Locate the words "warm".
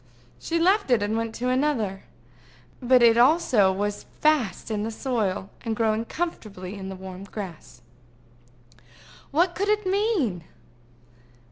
6.95-7.23